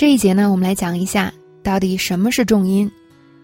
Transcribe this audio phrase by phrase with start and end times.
[0.00, 1.30] 这一节呢，我们来讲一下
[1.62, 2.90] 到底什么是重音。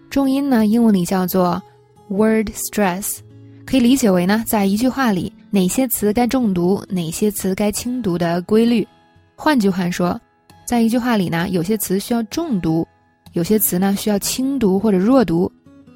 [0.09, 1.61] 重音呢，英文里叫做
[2.09, 3.19] word stress，
[3.63, 8.87] 可以理解为呢，在一句话里哪些词该重读，哪些词该轻读的规律。
[9.35, 10.19] 换句话说，
[10.65, 12.87] 在一句话里呢，有些词需要重读，
[13.33, 15.51] 有些词呢需要轻读或者弱读。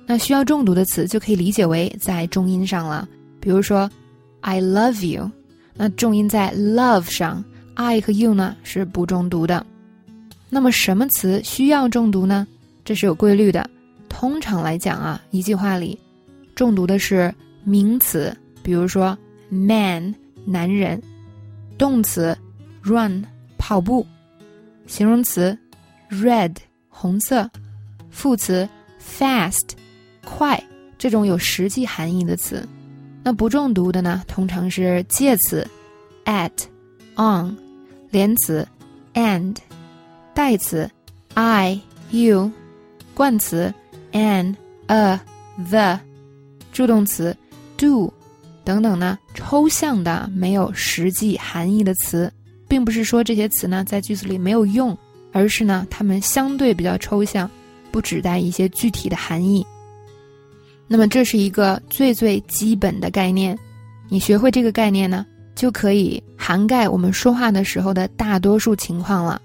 [0.05, 3.09] 那需要重读的词就可以理解为在重音上了。
[3.39, 3.89] 比如说
[4.41, 5.27] ，I love you，
[5.73, 7.43] 那重音在 love 上
[7.73, 9.65] ，I 和 you 呢是不重读的。
[10.53, 12.45] 那么什么词需要重读呢？
[12.83, 13.67] 这是有规律的。
[14.09, 15.97] 通常来讲啊，一句话里
[16.55, 17.33] 重读的是
[17.63, 21.01] 名词，比如说 man 男人，
[21.77, 22.37] 动词
[22.83, 23.23] run
[23.57, 24.05] 跑步，
[24.87, 25.57] 形容词
[26.09, 26.53] red
[26.89, 27.49] 红色，
[28.09, 28.67] 副词
[29.01, 29.69] fast
[30.25, 30.61] 快
[30.97, 32.67] 这种有实际含义的词。
[33.23, 35.65] 那不重读的呢，通常是介词
[36.25, 36.51] at
[37.15, 37.55] on
[38.09, 38.67] 连词
[39.13, 39.55] and。
[40.33, 40.89] 代词
[41.33, 41.79] ，I
[42.11, 42.51] you，
[43.13, 43.73] 冠词
[44.13, 44.55] ，an
[44.87, 45.19] a
[45.69, 45.99] the，
[46.71, 47.35] 助动词
[47.77, 48.11] ，do，
[48.63, 52.31] 等等呢，抽象的没有实际含义的词，
[52.67, 54.97] 并不是说这些词呢在句子里没有用，
[55.33, 57.49] 而是呢它们相对比较抽象，
[57.91, 59.65] 不指代一些具体的含义。
[60.87, 63.57] 那么这是一个最最基本的概念，
[64.07, 65.25] 你学会这个概念呢，
[65.55, 69.41] 就可以涵盖我们说话的时候的大多数情况了。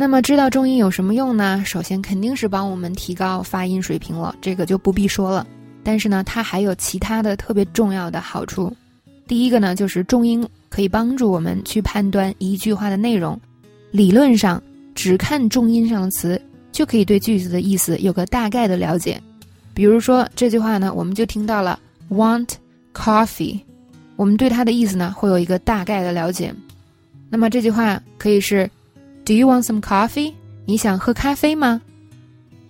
[0.00, 1.62] 那么知道重音有什么用呢？
[1.66, 5.46] 首先肯定是帮我们提高发音水平了，这个就不必说了。
[5.82, 8.74] 但是呢，它还有其他的特别重要的好处。
[9.28, 13.38] 第一个呢，就是重音可以帮助我们去判断一句话的内容。
[13.90, 14.62] 理论上，
[14.94, 16.40] 只看重音上的词，
[16.72, 19.20] 就可以对句子的意思有个大概的了解。
[19.74, 21.78] 比如说这句话呢，我们就听到了
[22.08, 22.48] want
[22.94, 23.60] coffee，
[24.16, 26.54] 我们对它的意思呢会有一个大概的了解。
[27.28, 28.66] 那么这句话可以是。
[29.30, 30.34] Do you want some coffee？
[30.64, 31.80] 你想喝咖啡吗？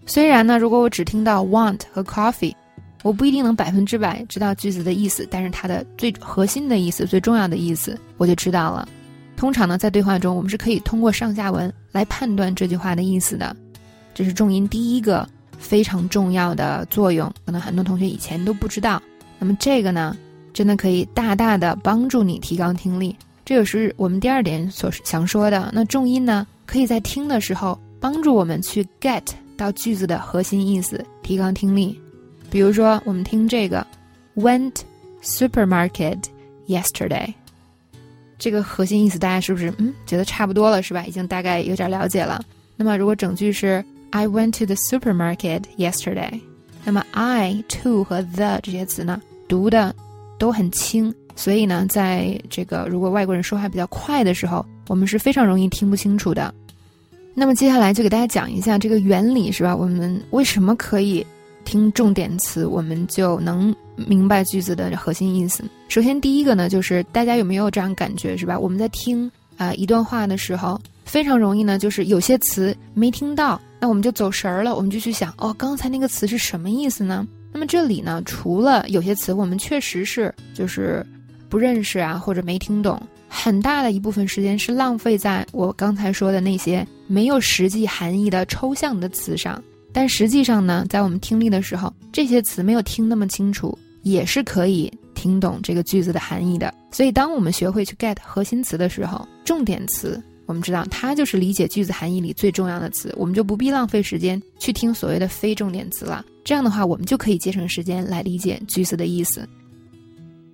[0.04, 2.54] 虽然呢，如果我只听到 want 和 coffee，
[3.02, 8.86] 我不一定能百分之百知道句子的意思，但是它的最核心的意思、最重要的意思我就知道了。
[9.38, 13.56] 通常呢，在对话中，我们是可以通过上下文来判断这句话的意思的。
[14.12, 15.26] 这是重音第一个
[15.56, 19.00] 非常重要的作用，可能很多同学以前都不知道。
[19.38, 20.14] 那么这个呢，
[20.52, 23.16] 真的可以大大的帮助你提高听力。
[23.42, 25.70] 这也是我们第二点所想说的。
[25.74, 29.24] 那重音呢，可以在听的时候帮助我们去 get
[29.56, 32.00] 到句子的核心意思，提高听力。
[32.48, 33.84] 比如说，我们听这个
[34.36, 34.74] went
[35.20, 36.22] supermarket
[36.68, 37.34] yesterday，
[38.38, 41.04] 这个核心意思大家是不是嗯觉得差不多了是吧？
[41.06, 42.40] 已经大概有点了解了。
[42.76, 46.40] 那么如果整句是 I went to the supermarket yesterday，
[46.84, 49.92] 那么 I to 和 the 这些词呢，读的
[50.38, 51.12] 都很轻。
[51.36, 56.54] 所以呢，在这个如果外国人说话比较快的时候，我们是非常容易听不清楚的。
[57.32, 59.74] 那么接下来就给大家讲一下这个原理，是吧？
[59.74, 61.24] 我们为什么可以
[61.64, 65.64] 听重点词，我们就能明白句子的核心意思？
[65.88, 68.58] 首先，第一个呢，就是大家有没有这样感觉，是吧？
[68.58, 77.26] 我们在听啊一段话的时候，非常容易呢，就是有些词没听到，那我们就走神儿了，我们就去想，哦，刚才那个词是什么意思呢？
[77.52, 81.06] 那么这里呢，除了有些词我们确实是就是。
[81.50, 89.62] 不认识啊，或者没听懂，很大的一部分时间是浪费在我刚才说的那些没有实际含义的抽象的词上。
[89.92, 96.72] 但实际上呢，在我们听力的时候，这些词没有听那么清楚，也是可以听懂这个句子的含义的。
[96.92, 106.24] 所以，当我们学会去 get 核心词的时候，重点词，我们知道它就是理解句子含义里最重要的词，我们就不必浪费时间去听所谓的非重点词了。
[106.44, 109.48] 这样的话，我们就可以节省时间来理解句子的意思。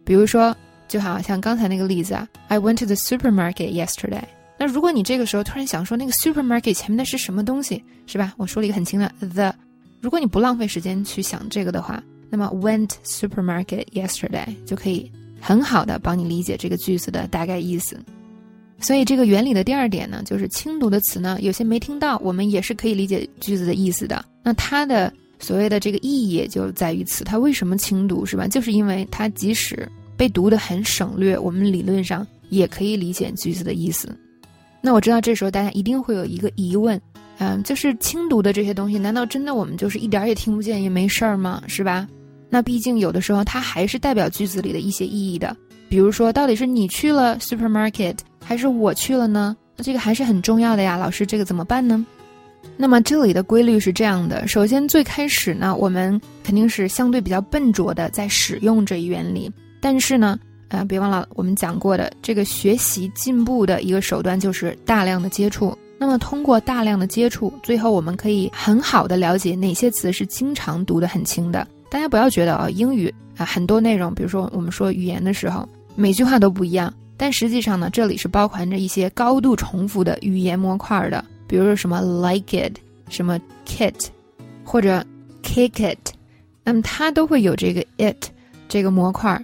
[0.02, 0.56] 比如说。
[0.88, 4.22] 就好像刚才那个例子啊，I went to the supermarket yesterday。
[4.58, 8.32] 那如果你这个时候突然想说那个 supermarket 前面的是什么东西，是吧？
[8.36, 9.54] 我说了一个很轻的 the。
[10.00, 15.10] 如果你不浪费时间去想这个的话，那么 went supermarket yesterday 就可以
[15.40, 17.98] 很好的帮你理解这个句子的大概意思。
[18.78, 24.24] 所以这个原理的第二点呢，就是轻读的词呢，有些没听到，我们也是可以理解句子的意思的。
[24.42, 28.46] 那它的所谓的这个意义就在于此，它为什么轻读，是吧？
[28.46, 34.08] 就是因为它即使被读得很省略，我们理论上也可以理解句子的意思。
[34.80, 37.00] 那我知道这时候大家一定会有一个疑问，
[37.38, 41.62] 嗯，就是轻读的这些东西，难道真的我们就是一点儿也听不见也没事儿吗？
[41.66, 42.06] 是吧？
[42.48, 45.56] 那毕竟有的时候它还是代表句子里的一些意义的。
[45.88, 49.56] 比如说，到底是你去了 supermarket 还是我去了呢？
[49.76, 50.96] 那这个还是很重要的呀。
[50.96, 52.04] 老师，这个怎么办呢？
[52.76, 59.50] 那么这里的规律是这样的：首先，最开始呢，我们肯定是相对比较笨拙的在使用这一原理。
[59.86, 60.36] 但是呢，
[60.68, 65.78] 啊，别忘了我们讲过的这个学习进步的一个手段就是大量的接触。
[65.96, 71.64] 那么通过大量的接触，最后我们可以很好的了解哪些词是经常读得很轻的。
[71.88, 76.92] 大家不要觉得啊，英语啊很多内容，比如说我们说语言的时候，每句话都不一样。
[77.16, 82.76] 但实际上呢，这里是包含着一些高度重复的语言模块的，比如说什么 like it，
[83.08, 84.08] 什么 kit，
[84.64, 85.06] 或者
[85.44, 86.12] kick it，
[86.64, 88.26] 那么它都会有这个 it
[88.68, 89.40] 这个模块。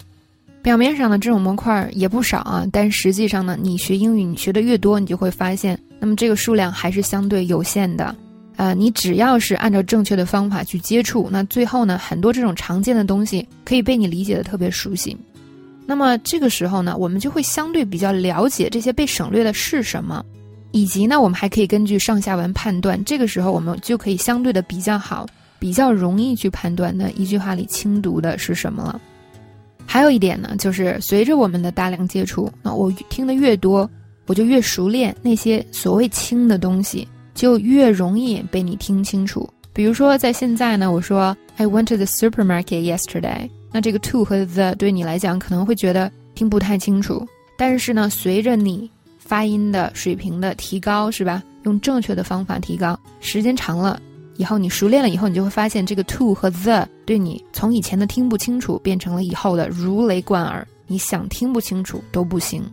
[0.62, 8.14] 表面上的这种模块也不少啊，但实际上呢，你学英语你学的越多，你就会发现，那么这个数量还是相对有限的。
[8.56, 15.17] 呃，你只要是按照正确的方法去接触，那最后呢，很多这种常见的东西可以被你理解的特别熟悉。
[15.85, 20.25] 那么这个时候呢，我们就会相对比较了解这些被省略的是什么，
[20.70, 23.03] 以及呢，我们还可以根据上下文判断。
[23.05, 25.26] 这个时候我们就可以相对的比较好，
[25.58, 29.00] 比较容易去判断那一句话里轻读的是什么了。
[29.93, 33.87] 还有一点呢，就是随着我们的大量接触，那我听的越多，
[34.25, 39.47] 我就越熟练那些所谓轻的东西，就越容易被你听清楚。
[39.71, 43.50] 比如说在现在呢，我说 I went to the supermarket yesterday。
[43.71, 47.29] 那这个 to 和 the 对你来讲可能会觉得听不太清楚，
[47.59, 51.43] 但是呢，随着你发音的水平的提高，是吧？
[51.65, 54.00] 用正确的方法提高，时间长了
[54.43, 62.65] 以后，你熟练了以后，你就会发现这个 to 和 the 对你从以前的听不清楚变成了以后的如雷贯耳，你想听不清楚都不行。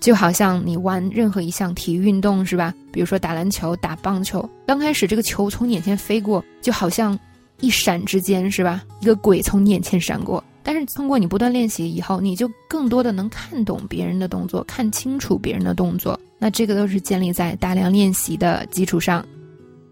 [0.00, 2.74] 就好像你玩任何一项体育运动，是吧？
[2.90, 7.16] 比如说打篮球、打棒球，刚开始这个球从眼前飞过，就好像。
[7.60, 8.84] 一闪之间，是吧？
[9.00, 10.44] 一个鬼从你眼前闪过。
[10.62, 16.20] 但是通过你不断练习以后，你就更多的能看懂别人的动作，看清楚别人的动作。
[16.38, 19.24] 那这个都是建立在大量练习的基础上。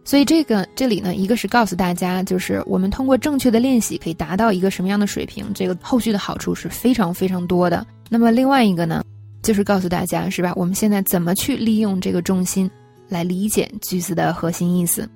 [0.04, 7.86] 所以这个这里呢，一个是告诉大家，就是我们通过正确的练习可以达到一个什么样的水平，这个后续的好处是非常非常多的。
[8.10, 9.02] 那么另外一个呢，
[9.42, 10.52] 就是告诉大家，是吧？
[10.56, 12.70] 我们现在怎么去利用这个重心
[13.08, 15.08] 来理解句子的核心意思？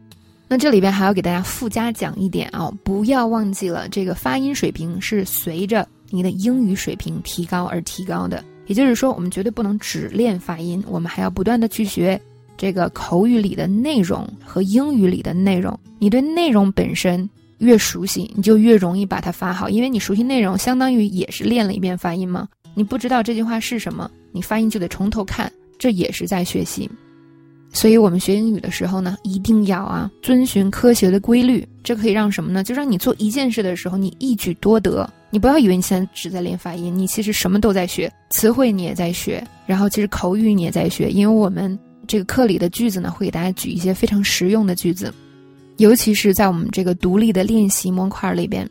[0.48, 8.42] 那这里边还要给大家附加讲一点啊，不要忘记了，这个发音水平是随着你的英语水平提高而提高的。
[8.66, 12.18] 也就是说，我们绝对不能只练发音，我们还要不断的去学
[12.58, 15.78] 这个口语里的内容和英语里的内容。
[15.98, 17.28] 你对内容本身
[17.58, 22.46] 越熟悉，你就越容易把它发好，因为你熟悉内容，相当于也是练了一遍发音嘛。
[22.74, 26.90] 你不知道这句话是什么，你发音就得从头看，这也是在学习。
[27.70, 31.66] 所以我们学英语的时候呢，一定要啊遵循科学的规律。
[31.84, 32.64] 这可以让什么呢？
[32.64, 35.08] 就让你做一件事的时候，你一举多得。
[35.30, 41.10] 你不要以为你现在只在练发音，你其实什么都在学，词汇你也在学，然后其实口语你也在学。
[41.10, 41.78] 因为我们
[42.08, 45.14] 这个课里的句子呢，会给大家举一些非常实用的句子，
[45.76, 48.68] 尤其是在我们这个独立的练习模块里边。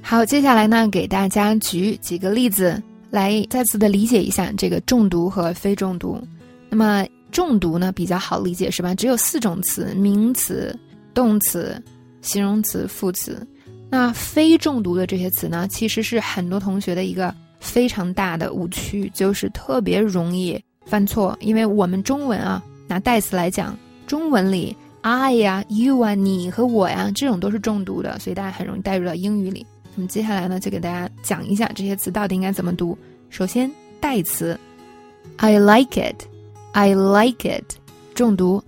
[0.00, 2.80] 好，接下来呢，给大家举几个例子，
[3.10, 6.22] 来再次的理解一下这个重读和非重读。
[6.70, 7.04] 那么。
[7.30, 8.94] 重读呢比较好理解是吧？
[8.94, 10.74] 只有四种词：名词、
[11.12, 11.80] 动词、
[12.22, 13.46] 形容词、副词。
[13.90, 21.36] 那非重读的这些词呢，其实是很多同学的一个非常大的误区，就是特别容易犯错。
[21.40, 23.76] 因为我们中文啊，拿代词来讲，
[24.06, 29.66] 中文里 I 呀、you 啊、你和我呀，这种都是重读的，所以大家很容易带入到英语里。
[29.94, 32.96] 那么接下来呢，就给大家讲一下这些词到底应该怎么读。
[33.30, 33.70] 首先，
[34.00, 34.58] 代词
[35.36, 36.24] ，I like it。
[36.72, 37.76] I like it，
[38.14, 38.62] 重读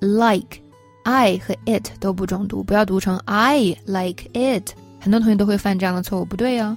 [0.00, 4.70] ，like，I 和 it 都不重读，不要读成 I like it。
[5.00, 6.76] 很多同学都会犯这样的错误，不对呀。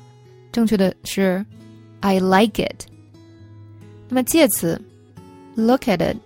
[0.51, 1.45] 正确的是
[2.00, 2.85] I like it。
[4.07, 4.79] 那么介词
[5.55, 6.17] ，look at it，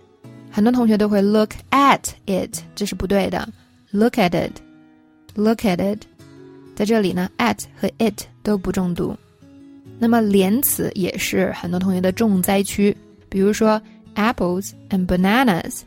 [0.50, 3.48] 很多同学都会 look at it，这是不对的。
[3.90, 6.02] Look at it，look at it，
[6.76, 9.16] 在这里呢，at 和 it 都不重读。
[9.98, 12.96] 那么连词也是很多同学的重灾区，
[13.28, 13.80] 比如说。
[14.16, 15.82] apples and bananas，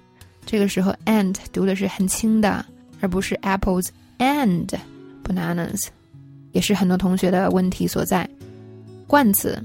[0.45, 2.65] 这个时候 and 读的是很轻的，
[3.01, 4.65] 而不是 apples and
[5.23, 5.87] bananas，
[6.53, 8.27] 也是很多同学的问题所在。
[9.07, 9.61] 冠词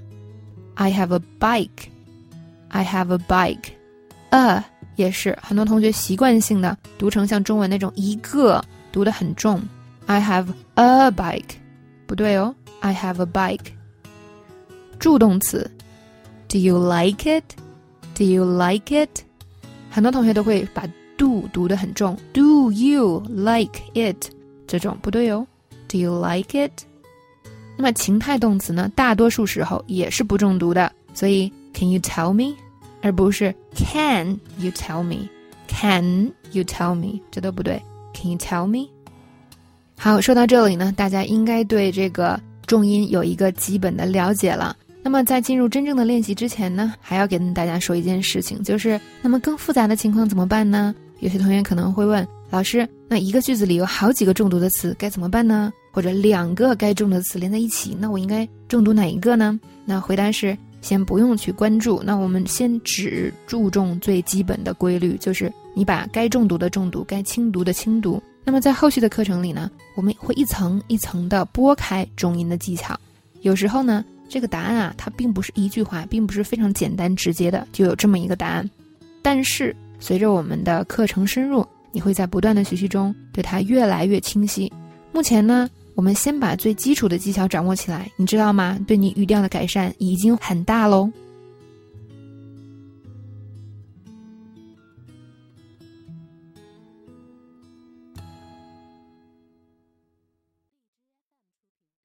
[0.75, 1.87] ，I have a bike
[2.70, 4.64] bike，I have a bike，a
[4.96, 9.62] 也是很多同学习惯性的读成像中文那种一个读的很重，
[10.06, 11.56] I have a bike，
[12.06, 13.72] 不对哦，I have a bike。
[15.00, 15.70] 助动词，
[16.48, 19.22] Do you like it？Do you like it？
[19.90, 22.18] 很多同学都会把 do 读得很重。
[22.32, 24.30] Do you like it？
[24.68, 25.46] 这种不对哦。
[25.88, 26.72] Do you like it？
[27.76, 28.90] 那么情态动词呢？
[28.96, 30.92] 大多数时候也是不重读的。
[31.14, 32.57] 所以 Can you tell me？
[33.03, 37.21] 而不是 Can you tell me？Can you tell me？
[37.31, 37.81] 这都不对。
[38.15, 38.89] Can you tell me？
[39.97, 44.77] 好，说到这里呢，大家应该对这个重音有一个基本的了解了。
[45.03, 50.95] 那么在进入真正的练习之前呢，还要跟大家说一件事情，就是那么更复杂的情况怎么办呢？
[51.21, 55.73] 有些同学可能会问老师，那一个句子里有好几个重读的词该怎么办呢？
[55.93, 59.59] 或者两个该重的词连在一起，那我应该重读哪一个呢？
[59.85, 68.23] 那回答是先不用去关注，那我们先只注重最基本的规律，就是你把该重读的重读，该轻读的轻读。
[68.45, 72.99] 那么在后续的课程里呢，我们会一层一层的拨开重音的技巧，
[73.43, 74.05] 有时候呢。
[74.31, 78.71] 这个答案啊，它并不是一句话，并不是非常简单直接的就有这么一个答案。
[79.23, 84.71] 但是随着我们的课程深入，你会在不断的学习中对它越来越清晰。
[85.13, 85.67] 目前呢，
[85.99, 88.79] 我们先把最基础的技巧掌握起来，你知道吗？
[88.87, 91.11] 对你语调的改善已经很大喽。